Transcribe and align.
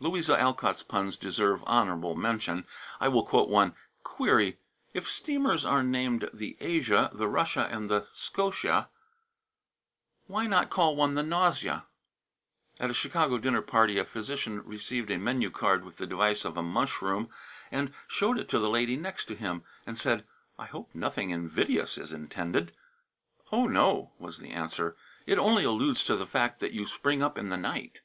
Louisa 0.00 0.40
Alcott's 0.40 0.82
puns 0.82 1.14
deserve 1.18 1.62
"honorable 1.66 2.14
mention." 2.14 2.66
I 3.00 3.08
will 3.08 3.22
quote 3.22 3.50
one. 3.50 3.74
"Query 4.02 4.58
If 4.94 5.06
steamers 5.06 5.66
are 5.66 5.82
named 5.82 6.30
the 6.32 6.56
Asia, 6.60 7.10
the 7.12 7.28
Russia, 7.28 7.68
and 7.70 7.90
the 7.90 8.06
Scotia, 8.14 8.88
why 10.26 10.46
not 10.46 10.70
call 10.70 10.96
one 10.96 11.16
the 11.16 11.22
Nausea?" 11.22 11.84
At 12.80 12.88
a 12.88 12.94
Chicago 12.94 13.36
dinner 13.36 13.60
party 13.60 13.98
a 13.98 14.06
physician 14.06 14.64
received 14.64 15.10
a 15.10 15.18
menu 15.18 15.50
card 15.50 15.84
with 15.84 15.98
the 15.98 16.06
device 16.06 16.46
of 16.46 16.56
a 16.56 16.62
mushroom, 16.62 17.28
and 17.70 17.92
showing 18.08 18.38
it 18.38 18.48
to 18.48 18.58
the 18.58 18.70
lady 18.70 18.96
next 18.96 19.28
him, 19.28 19.64
said: 19.92 20.24
"I 20.58 20.64
hope 20.64 20.94
nothing 20.94 21.28
invidious 21.28 21.98
is 21.98 22.10
intended." 22.10 22.72
"Oh, 23.52 23.66
no," 23.66 24.12
was 24.18 24.38
the 24.38 24.52
answer, 24.52 24.96
"it 25.26 25.36
only 25.38 25.64
alludes 25.64 26.02
to 26.04 26.16
the 26.16 26.26
fact 26.26 26.60
that 26.60 26.72
you 26.72 26.86
spring 26.86 27.22
up 27.22 27.36
in 27.36 27.50
the 27.50 27.58
night." 27.58 27.98